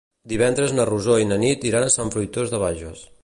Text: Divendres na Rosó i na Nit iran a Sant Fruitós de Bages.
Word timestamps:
Divendres 0.31 0.73
na 0.77 0.87
Rosó 0.89 1.17
i 1.23 1.27
na 1.33 1.37
Nit 1.45 1.69
iran 1.73 1.87
a 1.87 1.93
Sant 1.99 2.11
Fruitós 2.17 2.55
de 2.55 2.63
Bages. 2.67 3.05